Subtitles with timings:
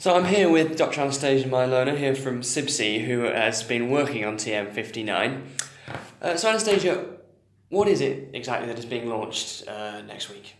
[0.00, 1.02] So I'm here with Dr.
[1.02, 5.42] Anastasia Mylona here from CIBSE, who has been working on TM59.
[6.22, 7.04] Uh, so Anastasia,
[7.68, 10.56] what is it exactly that is being launched uh, next week?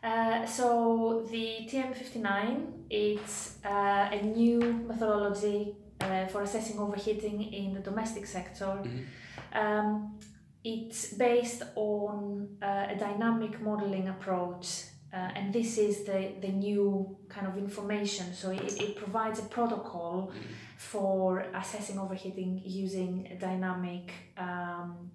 [0.00, 7.80] Uh, so the TM59 it's uh, a new methodology uh, for assessing overheating in the
[7.80, 8.78] domestic sector.
[8.80, 9.58] Mm-hmm.
[9.58, 10.20] Um,
[10.62, 17.16] it's based on uh, a dynamic modeling approach uh, and this is the, the new
[17.28, 18.34] kind of information.
[18.34, 20.32] So it, it provides a protocol
[20.76, 25.10] for assessing overheating using a dynamic um,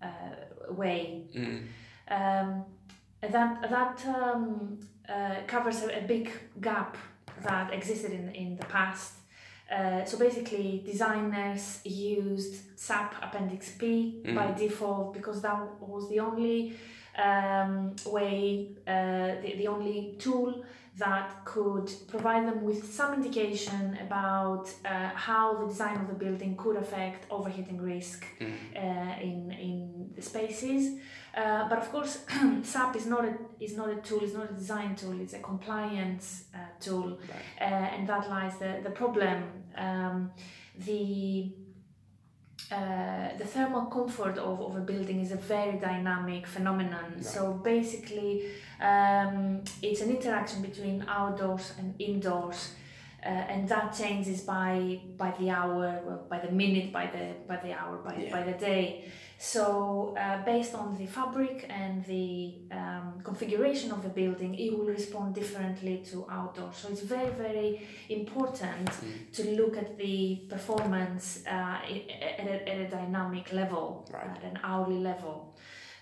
[0.00, 0.06] uh,
[0.70, 1.24] way.
[1.34, 1.66] Mm.
[2.08, 2.64] Um,
[3.20, 4.78] that that um,
[5.08, 6.96] uh, covers a, a, big gap
[7.42, 9.14] that existed in, in the past.
[9.70, 14.34] Uh, so basically, designers used SAP Appendix P mm.
[14.34, 16.74] by default because that was the only
[17.18, 20.64] um, way, uh, the, the only tool
[20.98, 26.54] that could provide them with some indication about uh, how the design of the building
[26.56, 28.52] could affect overheating risk mm.
[28.76, 30.98] uh, in, in the spaces.
[31.34, 32.18] Uh, but of course,
[32.62, 35.38] SAP is not a is not a tool, it's not a design tool, it's a
[35.38, 37.72] compliance uh, tool, right.
[37.72, 39.44] Uh, and that lies the the problem.
[39.74, 40.30] Um,
[40.76, 41.52] the
[42.70, 47.12] uh, the thermal comfort of, of a building is a very dynamic phenomenon.
[47.16, 47.24] Right.
[47.24, 48.44] So basically,
[48.80, 52.74] um, it's an interaction between outdoors and indoors.
[53.24, 57.72] Uh, and that changes by by the hour, by the minute, by the by the
[57.72, 58.32] hour, by, yeah.
[58.32, 59.04] by the day.
[59.44, 64.86] So uh, based on the fabric and the um, configuration of the building, it will
[64.86, 66.72] respond differently to outdoor.
[66.72, 69.32] So it's very very important mm.
[69.32, 71.50] to look at the performance uh,
[72.38, 74.30] at, a, at a dynamic level, right.
[74.30, 75.56] at an hourly level.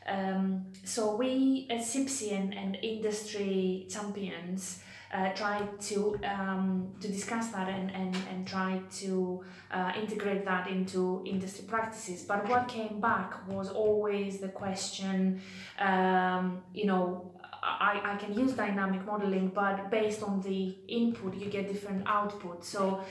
[0.06, 7.48] Um, so we as CIBSE and, and industry champions uh, try to um, to discuss
[7.48, 12.22] that and, and, and try to uh, integrate that into industry practices.
[12.22, 15.40] But what came back was always the question,
[15.79, 21.46] um, you know, I, I can use dynamic modeling, but based on the input, you
[21.51, 22.64] get different output.
[22.64, 23.05] So,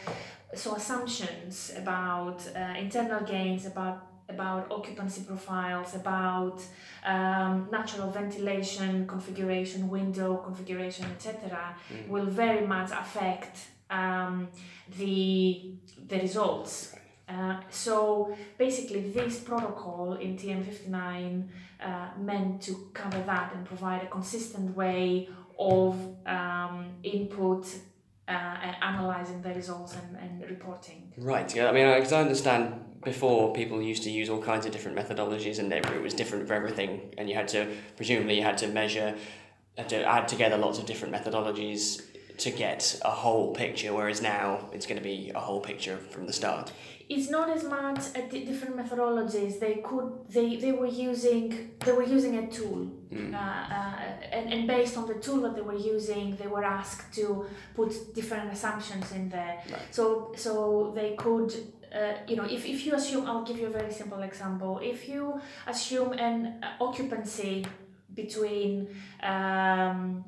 [0.56, 6.62] so assumptions about uh, internal gains, about about occupancy profiles, about
[7.06, 12.08] um, natural ventilation configuration, window configuration, etc., mm.
[12.08, 13.58] will very much affect
[13.90, 14.48] um,
[14.98, 15.74] the
[16.08, 16.96] the results.
[17.28, 21.48] Uh, so basically, this protocol in TM59
[21.80, 25.30] uh, meant to cover that and provide a consistent way
[25.60, 27.68] of um, input
[28.28, 31.12] uh, and analyzing the results and, and reporting.
[31.18, 31.54] Right.
[31.56, 31.70] Yeah.
[31.70, 35.60] I mean, because I understand before people used to use all kinds of different methodologies
[35.60, 37.14] and it was different for everything.
[37.18, 39.16] And you had to presumably you had to measure
[39.78, 42.02] had to add together lots of different methodologies
[42.38, 46.26] to get a whole picture whereas now it's going to be a whole picture from
[46.26, 46.72] the start.
[47.10, 49.60] It's not as much a different methodologies.
[49.60, 52.92] They could they they were using they were using a tool.
[53.12, 53.34] Mm.
[53.34, 53.96] uh, uh,
[54.32, 58.14] and, and based on the tool that they were using they were asked to put
[58.14, 59.60] different assumptions in there.
[59.72, 59.82] Right.
[59.90, 61.52] so so they could
[61.94, 64.80] uh, you know, if, if you assume, I'll give you a very simple example.
[64.82, 67.66] If you assume an uh, occupancy
[68.14, 68.88] between,
[69.24, 70.26] um,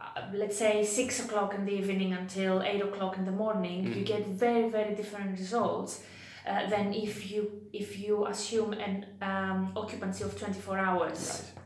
[0.00, 3.96] uh, let's say, six o'clock in the evening until eight o'clock in the morning, mm.
[3.96, 6.02] you get very, very different results.
[6.46, 11.42] Uh, than if you if you assume an um, occupancy of 24 hours.
[11.44, 11.58] Right.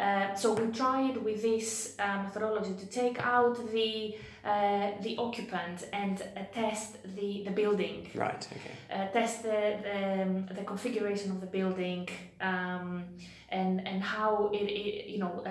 [0.00, 4.14] Uh, so we tried with this uh, methodology to take out the
[4.44, 8.08] uh, the occupant and uh, test the, the building.
[8.14, 8.46] Right.
[8.50, 8.74] Okay.
[8.90, 12.08] Uh, test the the, um, the configuration of the building
[12.40, 13.04] um,
[13.48, 15.44] and and how it, it you know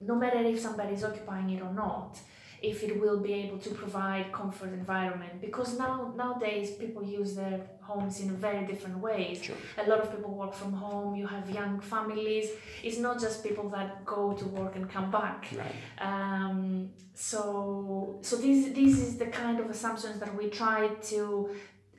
[0.00, 2.18] no matter if somebody is occupying it or not
[2.62, 5.40] if it will be able to provide comfort environment.
[5.40, 9.42] Because now nowadays people use their homes in very different ways.
[9.42, 9.56] Sure.
[9.78, 12.50] a lot of people work from home you have young families.
[12.82, 15.48] It's not just people that go to work and come back.
[15.56, 15.74] Right.
[16.00, 21.50] um, so so this this is the kind of assumptions that we try to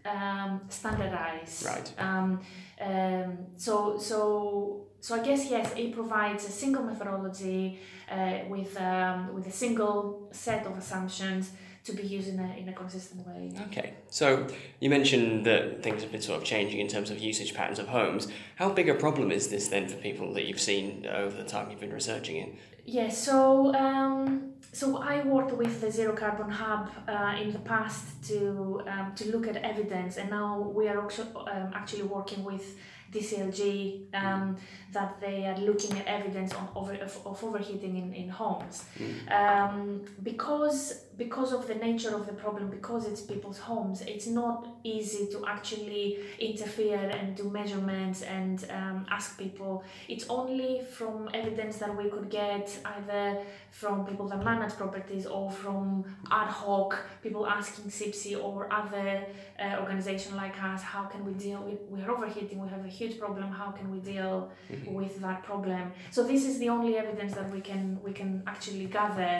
[0.05, 1.63] um, standardize.
[1.65, 1.93] Right.
[1.97, 2.41] Um,
[2.79, 7.79] um, so so so I guess yes, it provides a single methodology
[8.11, 11.51] uh, with um, with a single set of assumptions
[11.85, 13.53] to be used in a, in a consistent way.
[13.67, 14.45] Okay, so
[14.81, 17.87] you mentioned that things have been sort of changing in terms of usage patterns of
[17.87, 18.27] homes.
[18.57, 21.71] How big a problem is this then for people that you've seen over the time
[21.71, 22.49] you've been researching it?
[22.83, 27.59] Yes, yeah, so um, so I worked with the Zero Carbon Hub uh, in the
[27.59, 32.43] past to um, to look at evidence, and now we are also um, actually working
[32.43, 32.77] with
[33.13, 34.57] DCLG um,
[34.93, 38.85] that they are looking at evidence on over, of, of overheating in, in homes.
[39.29, 44.67] Um, because because of the nature of the problem, because it's people's homes, it's not
[44.83, 49.83] easy to actually interfere and do measurements and um, ask people.
[50.07, 53.39] It's only from evidence that we could get either
[53.71, 59.25] from people that manage properties or from ad hoc people asking CIBSE or other
[59.59, 63.19] uh, organization like us, how can we deal with, we're overheating, we have a huge
[63.19, 64.93] problem, how can we deal Mm-hmm.
[64.93, 65.93] with that problem?
[66.11, 69.33] So this is the only evidence that we can we can actually gather,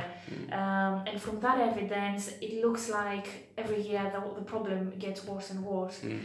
[0.52, 3.28] um, and from that evidence, it looks like
[3.58, 6.00] every year the, the problem gets worse and worse.
[6.02, 6.20] Mm.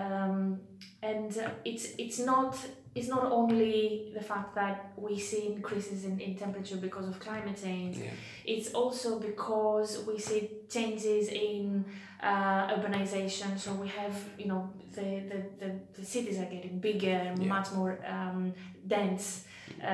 [0.00, 0.60] Um,
[1.02, 2.56] and uh, it's it's not
[2.94, 7.58] it's not only the fact that we see increases in, in temperature because of climate
[7.62, 8.10] change Yeah.
[8.54, 11.84] it's also because we see changes in
[12.22, 14.62] uh, urbanization so we have you know
[14.96, 17.48] the, the, the, the cities are getting bigger and Yeah.
[17.56, 18.52] much more um,
[18.94, 19.44] dense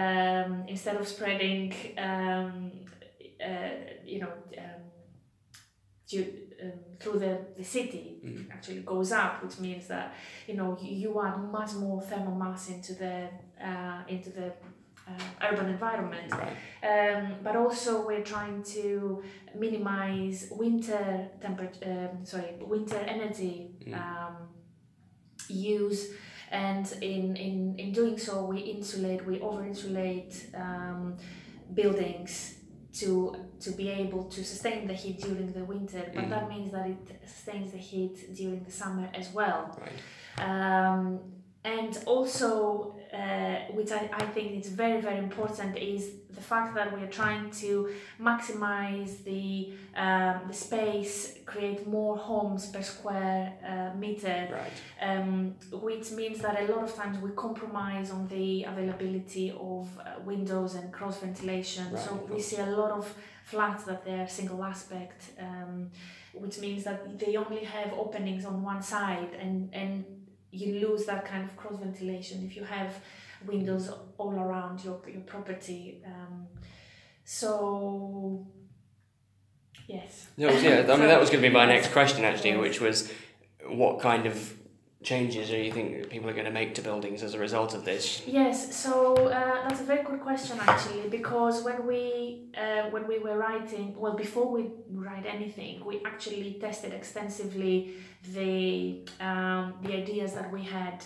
[0.01, 2.71] um, instead of spreading um,
[4.05, 4.83] you know um,
[6.63, 8.51] um, through the, the city Mm.
[8.51, 10.15] actually goes up, which means that
[10.49, 13.29] you know you, add much more thermal mass into the
[13.63, 14.47] uh, into the
[15.07, 16.33] uh, urban environment.
[16.33, 16.57] Right.
[16.91, 19.23] Um, but also we're trying to
[19.55, 23.57] minimize winter temperature, um, sorry, winter energy
[23.87, 23.95] Mm.
[23.95, 24.37] um,
[25.49, 26.09] use.
[26.51, 31.17] And in, in, in doing so, we insulate, we over insulate um,
[31.75, 32.55] buildings
[33.01, 36.31] to to be able to sustain the heat during the winter, but Mm.
[36.35, 39.61] that means that it sustains the heat during the summer as well.
[39.87, 40.01] Right.
[40.49, 41.19] Um,
[41.65, 46.03] and also, uh, which I, I think is very, very important, is
[46.35, 47.91] the fact that we are trying to
[48.21, 54.73] maximize the, um, the space, create more homes per square uh, meter, Right.
[55.11, 60.21] um, which means that a lot of times we compromise on the availability of uh,
[60.25, 61.93] windows and cross ventilation.
[61.93, 63.13] Right, so we see a lot of
[63.45, 65.91] flats that they're single aspect, um,
[66.33, 70.05] which means that they only have openings on one side, and and
[70.51, 72.93] you lose that kind of cross ventilation if you have
[73.47, 76.03] windows all around your your property.
[76.07, 76.47] Um,
[77.25, 78.47] so
[79.87, 80.29] yes.
[80.37, 82.61] No, yeah, I mean that was going to be my next question actually, Yes.
[82.61, 83.11] which was
[83.67, 84.55] what kind of
[85.03, 87.85] changes do you think people are going to make to buildings as a result of
[87.85, 88.23] this?
[88.27, 93.19] Yes, so uh, that's a very good question actually, because when we uh, when we
[93.19, 97.95] were writing, well, before we write anything, we actually tested extensively
[98.33, 101.05] the um, the ideas that we had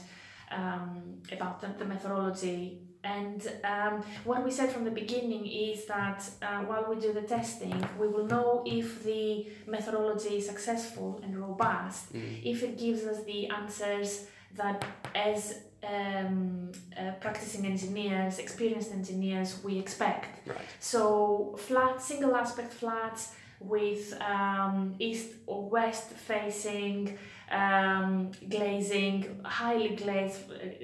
[0.50, 2.81] um, about the, the methodology.
[3.05, 7.23] And um, what we said from the beginning is that uh, while we do the
[7.23, 12.43] testing, we will know if the methodology is successful and robust, Mm.
[12.45, 14.85] if it gives us the answers that
[15.15, 20.47] as um, uh, practicing engineers, experienced engineers, we expect.
[20.49, 20.59] Right.
[20.81, 27.19] So flat, single aspect flats with um, east or west facing
[27.50, 30.40] um, glazing, highly glazed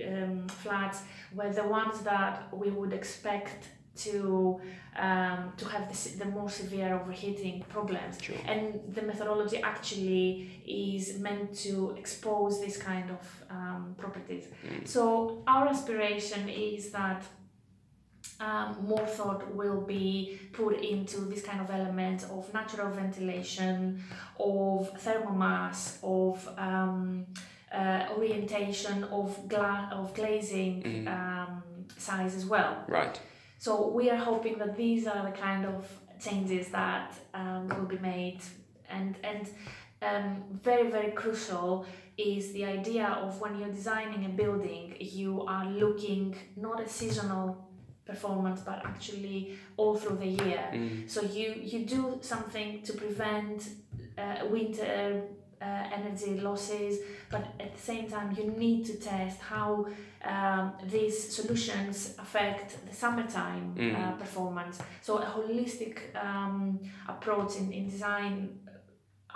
[0.08, 1.02] um, flats
[1.34, 4.60] were the ones that we would expect to
[4.96, 8.18] um, to have the, the more severe overheating problems.
[8.20, 8.36] Sure.
[8.46, 14.44] And the methodology actually is meant to expose this kind of um, properties.
[14.64, 14.86] Mm.
[14.86, 17.24] So our aspiration is that
[18.40, 24.02] um, more thought will be put into this kind of element of natural ventilation,
[24.38, 27.26] of thermal mass, of um,
[27.72, 31.08] uh, orientation, of gla- of glazing Mm.
[31.08, 31.62] um,
[31.96, 32.84] size as well.
[32.88, 33.20] Right.
[33.58, 35.86] So we are hoping that these are the kind of
[36.20, 38.41] changes that um, will be made,
[38.91, 39.48] and and
[40.03, 41.86] um, very very crucial
[42.17, 47.67] is the idea of when you're designing a building, you are looking not at seasonal
[48.06, 50.65] performance but actually all through the year.
[50.73, 51.08] Mm.
[51.11, 53.69] So you you do something to prevent
[54.19, 55.23] uh, winter
[55.63, 55.67] uh,
[55.99, 56.99] energy losses,
[57.31, 59.87] but at the same time you need to test how
[60.25, 64.19] um, these solutions affect the summertime uh, Mm.
[64.19, 64.79] performance.
[65.03, 65.96] So a holistic
[66.27, 68.58] um, approach in, in design,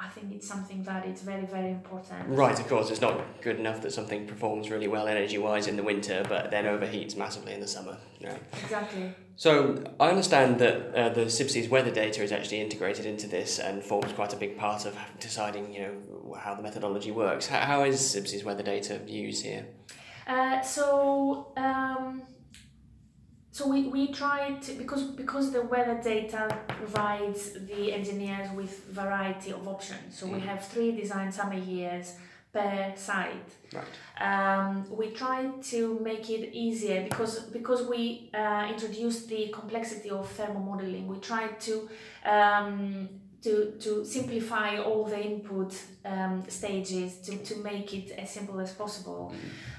[0.00, 2.28] I think it's something that it's very very important.
[2.28, 5.76] Right, of course, it's not good enough that something performs really well energy wise in
[5.76, 7.96] the winter, but then overheats massively in the summer.
[8.22, 8.40] Right.
[8.62, 9.12] Exactly.
[9.34, 13.82] So I understand that uh, the CIBSE's weather data is actually integrated into this and
[13.82, 17.46] forms quite a big part of deciding, you know, how the methodology works.
[17.46, 19.66] How, how is CIBSE's weather data used here?
[20.26, 22.22] Uh, so um,
[23.58, 26.42] so we, we try to because because the weather data
[26.80, 28.72] provides the engineers with
[29.02, 30.08] variety of options.
[30.18, 30.46] So we Mm.
[30.50, 32.06] have three design summer years
[32.54, 33.50] per site.
[33.76, 33.94] Right.
[34.28, 34.68] Um,
[35.00, 35.40] we try
[35.72, 38.02] to make it easier because because we
[38.42, 41.04] uh, introduced the complexity of thermomodeling.
[41.12, 41.72] We try to
[42.36, 43.08] um,
[43.42, 48.72] to, to simplify all the input um, stages to, to make it as simple as
[48.72, 49.32] possible.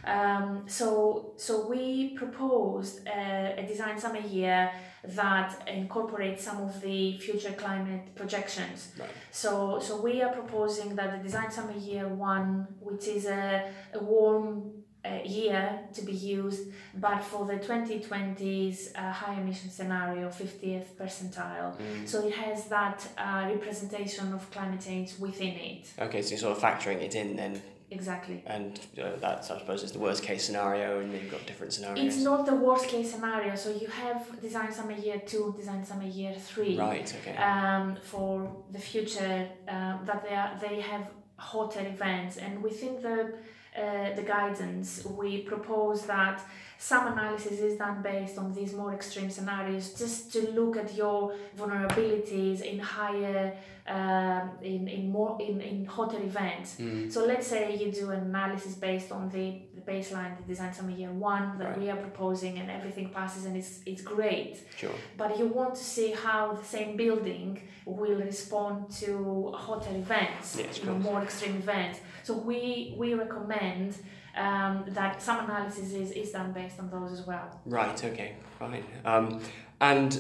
[0.06, 4.72] Um, so so we proposed a, a design summer year
[5.04, 8.94] that incorporates some of the future climate projections.
[8.98, 9.10] Right.
[9.32, 14.00] So so we are proposing that the design summer year one, which is a, a
[14.02, 20.88] warm uh, year to be used, but for the 2020s uh, high emission scenario, 50th
[21.00, 21.78] percentile.
[21.78, 22.08] Mm.
[22.08, 25.94] So it has that uh, representation of climate change within it.
[26.00, 28.44] Okay, so you're sort of factoring it in then, Exactly.
[28.46, 32.06] and uh, that's I suppose is the worst case scenario, and you've got different scenarios.
[32.06, 33.56] It's not the worst case scenario.
[33.56, 36.78] So you have design summer year two, design summer year three.
[36.78, 37.12] Right.
[37.22, 37.38] Okay.
[37.38, 43.34] um, for the future um, that they are they have hotter events and within the
[43.78, 46.42] uh, the guidance we propose that
[46.78, 51.34] some analysis is done based on these more extreme scenarios just to look at your
[51.58, 53.54] vulnerabilities in higher
[53.88, 57.12] um, in, in more in, in hotter events Mm.
[57.12, 60.92] so let's say you do an analysis based on the, the baseline the design summer
[60.92, 61.80] year one that Right.
[61.80, 64.92] we are proposing and everything passes and it's, it's great Sure.
[65.18, 70.84] but you want to see how the same building will respond to hotter events, Yes,
[70.84, 72.00] more extreme events.
[72.30, 73.98] So we we recommend
[74.38, 77.60] um, that some analysis is, is done based on those as well.
[77.66, 78.06] Right.
[78.06, 78.36] Okay.
[78.60, 78.84] Fine.
[79.04, 79.42] Um,
[79.82, 80.12] and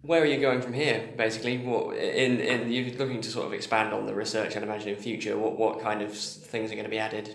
[0.00, 1.10] where are you going from here?
[1.14, 4.88] Basically, what in in you're looking to sort of expand on the research, I'd imagine
[4.88, 5.36] in future.
[5.36, 6.10] What what kind of
[6.52, 7.26] things are going to be added?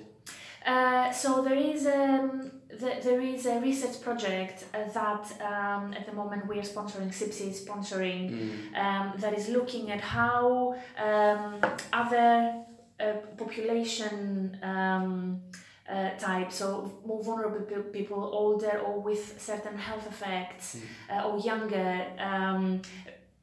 [0.65, 6.05] Uh, so there is um, the, there is a research project uh, that um, at
[6.07, 7.09] the moment we are sponsoring.
[7.19, 8.77] CIBSE is sponsoring Mm.
[8.83, 10.75] um, that is looking at how
[11.07, 11.59] um,
[12.01, 12.31] other
[13.01, 15.41] uh, population um,
[15.89, 20.77] uh, types, so more vulnerable people, older or with certain health effects,
[21.09, 22.81] uh, or younger, um,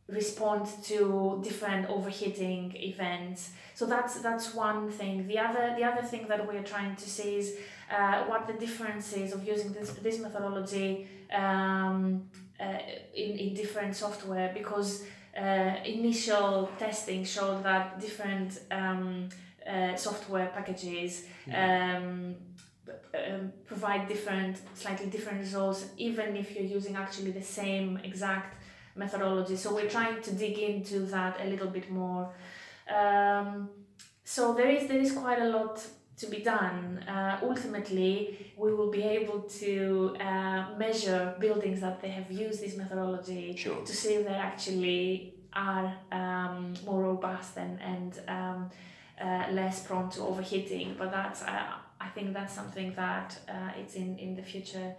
[0.09, 3.51] respond to different overheating events.
[3.75, 5.27] So that's that's one thing.
[5.29, 7.57] The other the other thing that we're trying to see is
[7.91, 12.79] uh, what the difference is of using this this methodology um, uh,
[13.15, 15.05] in in different software because
[15.37, 19.29] uh, initial testing showed that different um,
[19.69, 22.35] uh, software packages um,
[23.15, 28.63] um, provide different, slightly different results, even if you're using actually the same exact
[28.97, 29.57] methodology.
[29.57, 32.33] So we're trying to dig into that a little bit more.
[32.89, 33.69] Um,
[34.25, 35.87] so there is there is quite a lot
[36.19, 36.99] to be done.
[37.09, 42.77] Uh, ultimately, we will be able to uh, measure buildings that they have used this
[42.77, 43.83] methodology Sure.
[43.85, 48.71] to see if they actually are um, more robust and, and um,
[49.21, 50.97] uh, less prone to overheating.
[50.99, 54.95] But that's uh, I think that's something that uh, it's in, in the future.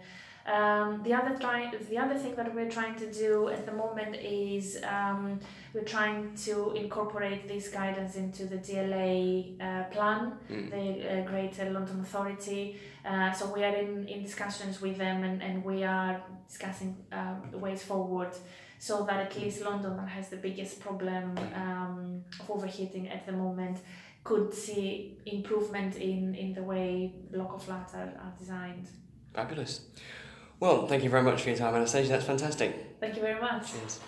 [0.46, 4.16] Um, the other try, the other thing that we're trying to do at the moment
[4.16, 5.38] is um,
[5.74, 10.70] we're trying to incorporate this guidance into the GLA uh, plan, Mm.
[10.70, 12.80] the uh, Greater London Authority.
[13.04, 17.42] Uh, so we are in, in discussions with them and, and we are discussing um,
[17.52, 18.32] ways forward
[18.78, 23.32] so that at least London, that has the biggest problem um, of overheating at the
[23.32, 23.78] moment,
[24.24, 28.88] could see improvement in, in the way local flats are, are designed.
[29.34, 29.82] Fabulous.
[30.58, 32.10] Well, thank you very much for your time, Anastasia.
[32.10, 32.96] That's fantastic.
[33.00, 33.72] Thank you very much.
[33.72, 34.00] Cheers.